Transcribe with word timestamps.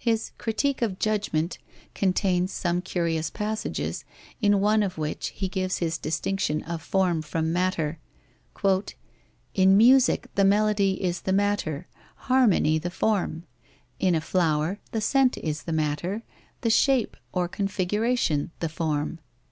His 0.00 0.32
Critique 0.36 0.82
of 0.82 0.98
Judgment 0.98 1.58
contains 1.94 2.50
some 2.50 2.82
curious 2.82 3.30
passages, 3.30 4.04
in 4.42 4.58
one 4.60 4.82
of 4.82 4.98
which 4.98 5.28
he 5.28 5.46
gives 5.46 5.78
his 5.78 5.96
distinction 5.96 6.60
of 6.64 6.82
form 6.82 7.22
from 7.22 7.52
matter: 7.52 8.00
"In 9.54 9.76
music, 9.76 10.26
the 10.34 10.44
melody 10.44 11.00
is 11.00 11.20
the 11.20 11.32
matter, 11.32 11.86
harmony 12.26 12.80
the 12.80 12.90
form: 12.90 13.44
in 14.00 14.16
a 14.16 14.20
flower, 14.20 14.80
the 14.90 15.00
scent 15.00 15.38
is 15.38 15.62
the 15.62 15.72
matter, 15.72 16.24
the 16.62 16.70
shape 16.70 17.16
or 17.30 17.46
configuration 17.46 18.50
the 18.58 18.68
form." 18.68 19.20